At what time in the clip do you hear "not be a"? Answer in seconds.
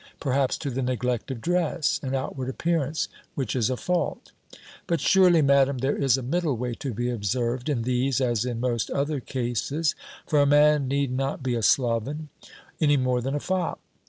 11.11-11.61